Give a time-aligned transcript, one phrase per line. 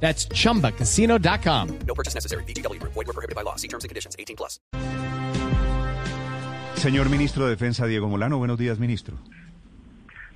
[0.00, 1.78] That's chumbacasino.com.
[1.86, 2.44] No purchase necessary.
[2.44, 2.80] BGW.
[2.82, 3.56] Void were prohibited by law.
[3.56, 4.14] See terms and conditions.
[4.16, 4.60] 18 plus.
[6.76, 9.16] Señor ministro de Defensa, Diego Molano, buenos días, ministro.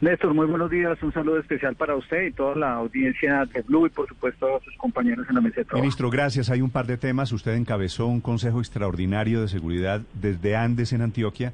[0.00, 1.00] Néstor, muy buenos días.
[1.02, 4.60] Un saludo especial para usted y toda la audiencia de Blue y por supuesto a
[4.64, 5.82] sus compañeros en la mesa de trabajo.
[5.82, 6.48] Ministro, gracias.
[6.48, 7.30] Hay un par de temas.
[7.32, 11.52] Usted encabezó un consejo extraordinario de seguridad desde Andes en Antioquia,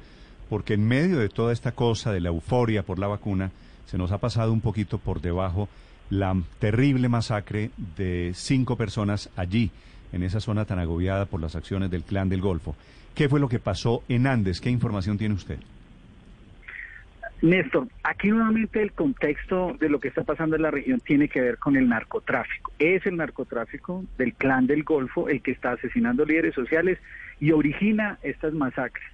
[0.49, 3.51] porque en medio de toda esta cosa de la euforia por la vacuna,
[3.85, 5.67] se nos ha pasado un poquito por debajo
[6.09, 9.71] la terrible masacre de cinco personas allí,
[10.13, 12.75] en esa zona tan agobiada por las acciones del clan del Golfo.
[13.13, 14.61] ¿Qué fue lo que pasó en Andes?
[14.61, 15.59] ¿Qué información tiene usted?
[17.41, 21.39] Néstor, aquí nuevamente el contexto de lo que está pasando en la región tiene que
[21.39, 22.71] ver con el narcotráfico.
[22.79, 26.97] Es el narcotráfico del clan del Golfo el que está asesinando líderes sociales
[27.39, 29.05] y origina estas masacres.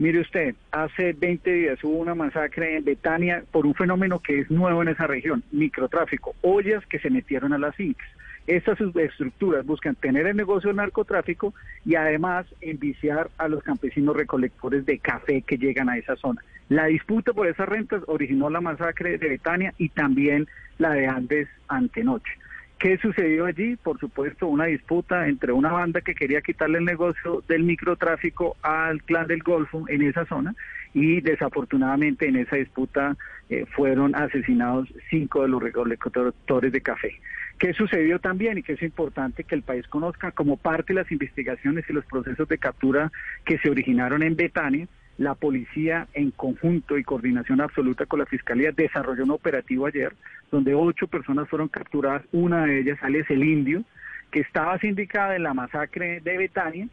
[0.00, 4.50] Mire usted, hace 20 días hubo una masacre en Betania por un fenómeno que es
[4.50, 8.08] nuevo en esa región, microtráfico, ollas que se metieron a las fincas.
[8.46, 11.52] Estas estructuras buscan tener el negocio del narcotráfico
[11.84, 16.42] y además enviciar a los campesinos recolectores de café que llegan a esa zona.
[16.70, 21.48] La disputa por esas rentas originó la masacre de Betania y también la de Andes
[21.68, 22.38] antenoche.
[22.80, 23.76] ¿Qué sucedió allí?
[23.76, 29.02] Por supuesto, una disputa entre una banda que quería quitarle el negocio del microtráfico al
[29.02, 30.54] clan del Golfo en esa zona
[30.94, 33.18] y desafortunadamente en esa disputa
[33.50, 37.20] eh, fueron asesinados cinco de los recolectores de café.
[37.58, 41.12] ¿Qué sucedió también y que es importante que el país conozca como parte de las
[41.12, 43.12] investigaciones y los procesos de captura
[43.44, 44.88] que se originaron en Betania?
[45.18, 50.14] La policía, en conjunto y coordinación absoluta con la Fiscalía, desarrolló un operativo ayer
[50.50, 52.22] donde ocho personas fueron capturadas.
[52.32, 53.84] Una de ellas, Alex el Indio,
[54.30, 56.88] que estaba sindicada en la masacre de Betania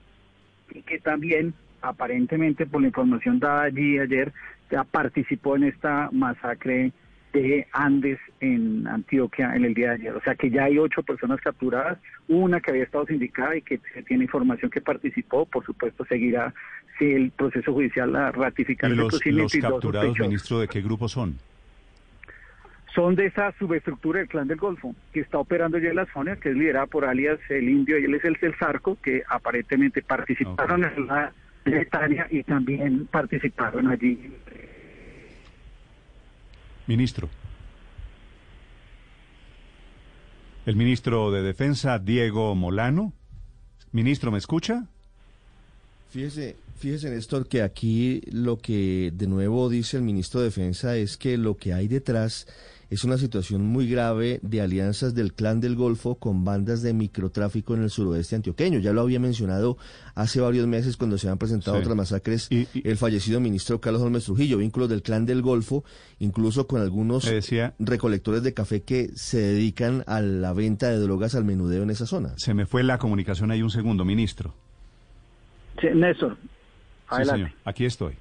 [0.71, 4.33] y que también, aparentemente, por la información dada allí ayer,
[4.71, 6.91] ya participó en esta masacre
[7.33, 10.15] de Andes en Antioquia en el día de ayer.
[10.15, 13.79] O sea que ya hay ocho personas capturadas, una que había estado sindicada y que
[13.93, 16.53] se tiene información que participó, por supuesto seguirá
[16.97, 18.93] si el proceso judicial la ratificará.
[18.93, 21.37] ¿Y los, los capturados, ministro, de qué grupo son?
[22.97, 26.35] Son de esa subestructura del Clan del Golfo, que está operando ya en la zona,
[26.37, 30.83] que es liderada por alias el Indio y él es el Zarco, que aparentemente participaron
[30.83, 31.31] en la
[31.63, 34.33] Bretaña y también participaron allí
[36.87, 37.29] Ministro.
[40.65, 43.13] El ministro de Defensa, Diego Molano.
[43.91, 44.87] Ministro, ¿me escucha?
[46.09, 51.17] Fíjese, fíjese, Néstor, que aquí lo que de nuevo dice el ministro de Defensa es
[51.17, 52.47] que lo que hay detrás
[52.89, 57.75] es una situación muy grave de alianzas del clan del Golfo con bandas de microtráfico
[57.75, 58.79] en el suroeste antioqueño.
[58.79, 59.77] Ya lo había mencionado
[60.15, 64.57] hace varios meses cuando se han presentado otras masacres el fallecido ministro Carlos Holmes Trujillo,
[64.57, 65.83] vínculos del clan del Golfo,
[66.19, 67.29] incluso con algunos
[67.79, 72.05] recolectores de café que se dedican a la venta de drogas al menudeo en esa
[72.05, 72.37] zona.
[72.37, 74.53] Se me fue la comunicación ahí un segundo, ministro.
[75.81, 76.37] Sí, Néstor,
[77.07, 77.53] adelante.
[77.65, 78.15] Aquí estoy.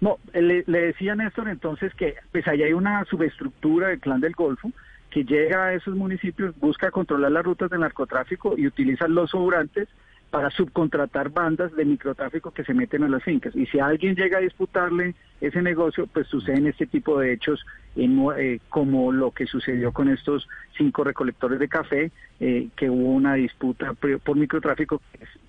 [0.00, 4.34] No, le, le, decía Néstor entonces que pues ahí hay una subestructura del clan del
[4.34, 4.70] Golfo
[5.10, 9.88] que llega a esos municipios, busca controlar las rutas del narcotráfico y utiliza los sobrantes
[10.30, 13.54] para subcontratar bandas de microtráfico que se meten a las fincas.
[13.54, 17.64] Y si alguien llega a disputarle ese negocio, pues suceden este tipo de hechos
[17.94, 23.12] en, eh, como lo que sucedió con estos cinco recolectores de café, eh, que hubo
[23.12, 25.00] una disputa por microtráfico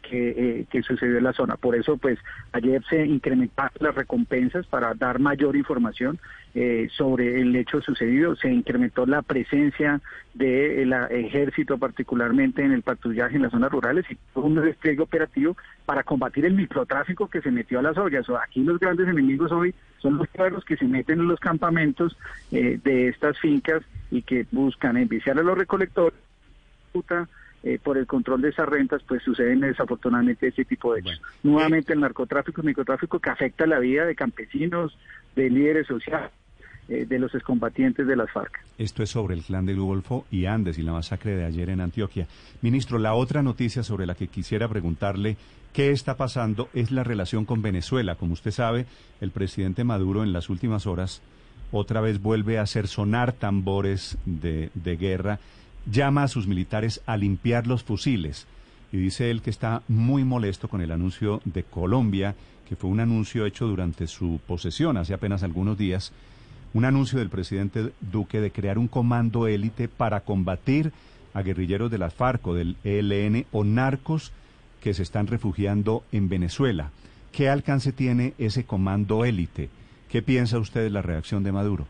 [0.10, 1.56] que, eh, que, sucedió en la zona.
[1.56, 2.20] Por eso, pues
[2.54, 6.20] ayer se incrementaron las recompensas para dar mayor información
[6.98, 8.36] sobre el hecho sucedido.
[8.36, 10.02] Se incrementó la presencia
[10.34, 16.04] del ejército, particularmente en el patrullaje en las zonas rurales, y un despliegue operativo para
[16.04, 18.26] combatir el microtráfico que se metió a las ollas.
[18.44, 22.18] Aquí los grandes enemigos hoy son los perros que se meten en los campamentos
[22.52, 26.18] eh, de estas fincas y que buscan enviciar a los recolectores
[27.64, 31.22] eh, por el control de esas rentas, pues suceden desafortunadamente ese tipo de hechos.
[31.44, 34.98] Nuevamente el narcotráfico, el microtráfico que afecta la vida de campesinos,
[35.36, 36.32] de líderes sociales
[36.90, 38.64] eh, de los excombatientes de las FARC.
[38.78, 41.82] Esto es sobre el clan del Golfo y Andes y la masacre de ayer en
[41.82, 42.28] Antioquia.
[42.62, 45.36] Ministro, la otra noticia sobre la que quisiera preguntarle
[45.74, 48.16] qué está pasando es la relación con Venezuela.
[48.16, 48.86] Como usted sabe,
[49.20, 51.22] el presidente Maduro en las últimas horas
[51.72, 55.40] otra vez vuelve a hacer sonar tambores de, de guerra,
[55.90, 58.46] llama a sus militares a limpiar los fusiles.
[58.92, 62.36] y dice él que está muy molesto con el anuncio de Colombia,
[62.68, 66.14] que fue un anuncio hecho durante su posesión hace apenas algunos días,
[66.74, 70.92] un anuncio del presidente Duque de crear un comando élite para combatir
[71.34, 74.32] a guerrilleros de las FARC o del ELN o narcos
[74.82, 76.92] que se están refugiando en Venezuela.
[77.32, 79.70] ¿Qué alcance tiene ese comando élite?
[80.10, 81.88] ¿Qué piensa usted de la reacción de Maduro?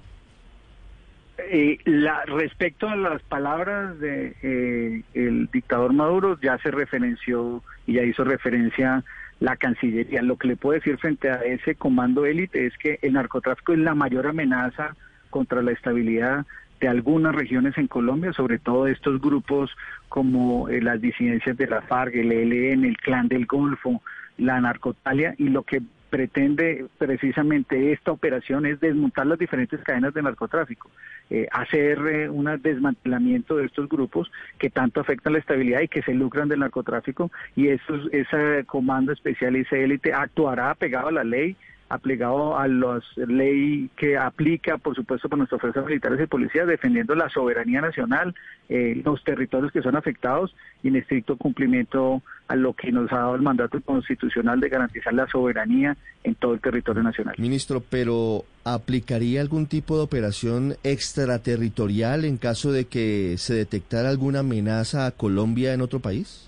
[1.49, 7.94] Eh, la, respecto a las palabras de eh, el dictador Maduro, ya se referenció y
[7.94, 9.03] ya hizo referencia
[9.39, 10.21] la Cancillería.
[10.23, 13.79] Lo que le puedo decir frente a ese comando élite es que el narcotráfico es
[13.79, 14.95] la mayor amenaza
[15.29, 16.45] contra la estabilidad
[16.81, 19.71] de algunas regiones en Colombia, sobre todo estos grupos
[20.09, 24.01] como eh, las disidencias de la FARC, el ELN, el Clan del Golfo,
[24.38, 30.21] la narcotalia, y lo que pretende precisamente esta operación es desmontar las diferentes cadenas de
[30.21, 30.89] narcotráfico,
[31.29, 36.13] eh, hacer un desmantelamiento de estos grupos que tanto afectan la estabilidad y que se
[36.13, 41.24] lucran del narcotráfico y esos, ese comando especial y esa élite actuará pegado a la
[41.24, 41.56] ley
[41.89, 47.16] aplicado a la ley que aplica, por supuesto, por nuestras fuerzas militares y policías, defendiendo
[47.16, 48.36] la soberanía nacional,
[48.69, 50.54] eh, los territorios que son afectados
[50.84, 55.13] y en estricto cumplimiento a lo que nos ha dado el mandato constitucional de garantizar
[55.13, 57.36] la soberanía en todo el territorio nacional.
[57.38, 64.39] Ministro, pero ¿aplicaría algún tipo de operación extraterritorial en caso de que se detectara alguna
[64.39, 66.46] amenaza a Colombia en otro país?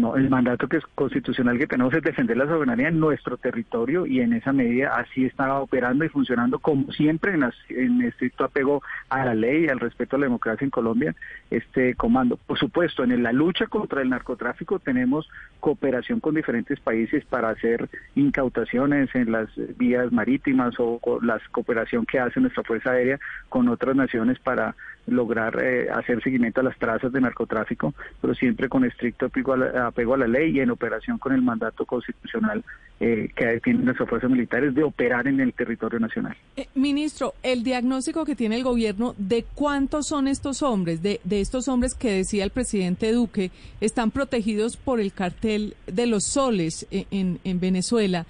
[0.00, 4.06] No, el mandato que es constitucional que tenemos es defender la soberanía en nuestro territorio
[4.06, 8.82] y en esa medida así está operando y funcionando como siempre en, en estricto apego
[9.10, 11.14] a la ley y al respeto a la democracia en Colombia
[11.50, 12.38] este comando.
[12.38, 15.28] Por supuesto, en la lucha contra el narcotráfico tenemos
[15.60, 22.20] cooperación con diferentes países para hacer incautaciones en las vías marítimas o la cooperación que
[22.20, 23.20] hace nuestra Fuerza Aérea
[23.50, 24.74] con otras naciones para
[25.10, 29.56] lograr eh, hacer seguimiento a las trazas de narcotráfico, pero siempre con estricto apego a
[29.56, 32.64] la, apego a la ley y en operación con el mandato constitucional
[33.00, 36.36] eh, que tienen nuestras fuerzas militares de operar en el territorio nacional.
[36.56, 41.68] Eh, ministro, el diagnóstico que tiene el gobierno de cuántos son estos hombres, de, estos
[41.68, 47.38] hombres que decía el presidente Duque, están protegidos por el cartel de los soles en,
[47.44, 48.26] en Venezuela.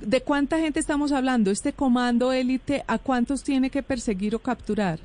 [0.00, 1.52] ¿De cuánta gente estamos hablando?
[1.52, 4.98] ¿Este comando élite a cuántos tiene que perseguir o capturar?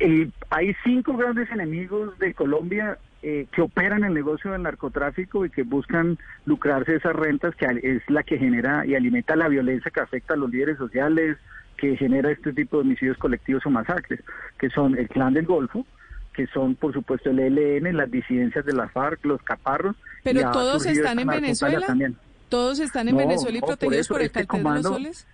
[0.00, 5.50] Eh, hay cinco grandes enemigos de Colombia eh, que operan el negocio del narcotráfico y
[5.50, 10.00] que buscan lucrarse esas rentas, que es la que genera y alimenta la violencia que
[10.00, 11.36] afecta a los líderes sociales,
[11.76, 14.20] que genera este tipo de homicidios colectivos o masacres,
[14.58, 15.84] que son el Clan del Golfo,
[16.32, 19.96] que son por supuesto el ELN, las disidencias de la FARC, los caparros.
[20.24, 21.86] Pero todos están en Venezuela.
[21.86, 22.16] También.
[22.48, 25.26] Todos están en Venezuela y protegidos por, el este cartel de los soles.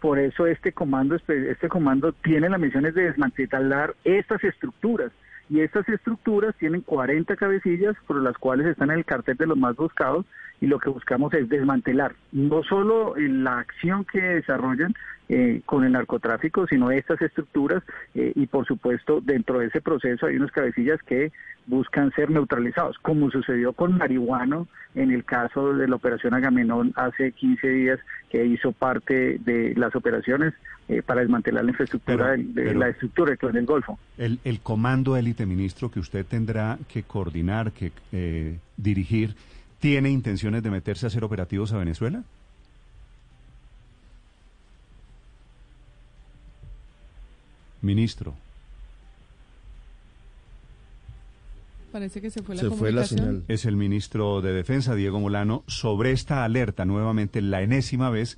[0.00, 5.10] Por eso este comando, este comando tiene la misión de desmantelar estas estructuras.
[5.50, 9.56] Y estas estructuras tienen 40 cabecillas por las cuales están en el cartel de los
[9.56, 10.26] más buscados
[10.60, 14.94] y lo que buscamos es desmantelar no solo la acción que desarrollan
[15.30, 17.82] eh, con el narcotráfico, sino estas estructuras
[18.14, 21.32] eh, y por supuesto dentro de ese proceso hay unos cabecillas que
[21.66, 27.32] buscan ser neutralizados, como sucedió con marihuano en el caso de la operación Agamenón hace
[27.32, 28.00] 15 días
[28.30, 30.54] que hizo parte de las operaciones
[30.88, 33.98] eh, para desmantelar la infraestructura de, la estructura del Golfo.
[34.16, 37.92] El, el comando élite, ministro, que usted tendrá que coordinar, que
[38.78, 39.34] dirigir,
[39.78, 42.24] ¿Tiene intenciones de meterse a hacer operativos a Venezuela?
[47.80, 48.34] Ministro.
[51.92, 53.44] Parece que se fue la se Fue la señal.
[53.48, 58.36] Es el ministro de Defensa, Diego Molano, sobre esta alerta, nuevamente la enésima vez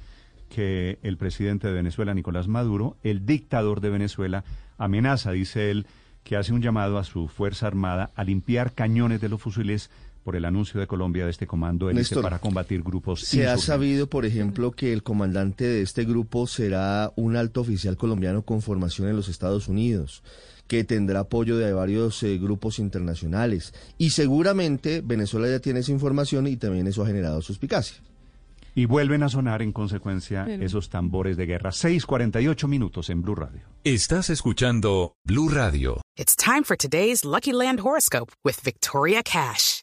[0.50, 4.44] que el presidente de Venezuela, Nicolás Maduro, el dictador de Venezuela,
[4.78, 5.87] amenaza, dice él,
[6.23, 9.90] que hace un llamado a su Fuerza Armada a limpiar cañones de los fusiles
[10.22, 13.20] por el anuncio de Colombia de este comando élite para combatir grupos.
[13.20, 17.96] Se ha sabido, por ejemplo, que el comandante de este grupo será un alto oficial
[17.96, 20.22] colombiano con formación en los Estados Unidos,
[20.66, 23.74] que tendrá apoyo de varios eh, grupos internacionales.
[23.98, 27.98] Y seguramente Venezuela ya tiene esa información y también eso ha generado suspicacia.
[28.72, 31.70] Y vuelven a sonar en consecuencia esos tambores de guerra.
[31.70, 33.62] 6:48 minutos en Blue Radio.
[33.82, 36.00] Estás escuchando Blue Radio.
[36.16, 39.82] It's time for today's Lucky Land horoscope with Victoria Cash.